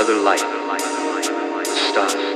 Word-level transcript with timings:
other 0.00 0.14
light, 0.14 0.40
stars. 1.90 2.29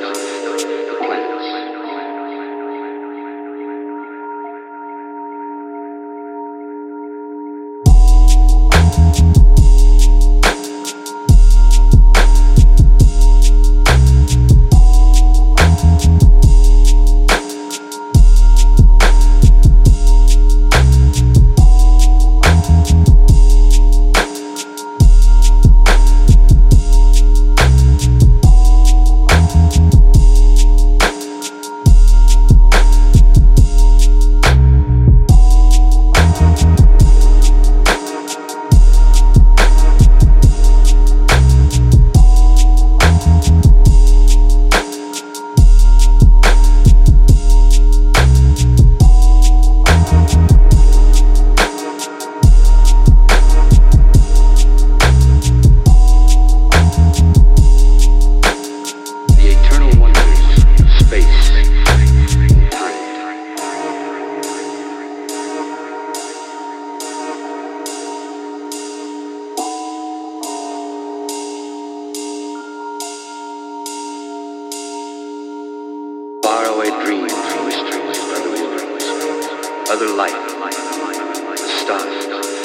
other 79.94 80.08
light, 80.08 80.32
the 80.32 81.68
stars. 81.84 82.63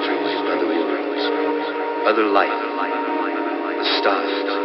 streets, 0.00 1.24
other 2.06 2.26
light, 2.26 2.56
the 3.78 3.84
stars. 4.00 4.61